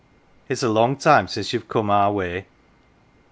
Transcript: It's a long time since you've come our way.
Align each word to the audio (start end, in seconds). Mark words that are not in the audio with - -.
It's 0.49 0.63
a 0.63 0.67
long 0.69 0.97
time 0.97 1.27
since 1.27 1.53
you've 1.53 1.67
come 1.67 1.91
our 1.91 2.11
way. 2.11 2.47